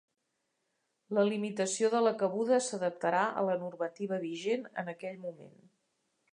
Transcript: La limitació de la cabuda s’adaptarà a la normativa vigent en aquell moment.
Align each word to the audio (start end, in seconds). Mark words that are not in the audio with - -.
La 1.17 1.25
limitació 1.27 1.91
de 1.95 2.01
la 2.05 2.13
cabuda 2.23 2.59
s’adaptarà 2.69 3.21
a 3.41 3.45
la 3.51 3.59
normativa 3.67 4.21
vigent 4.27 4.67
en 4.85 4.93
aquell 4.97 5.25
moment. 5.29 5.57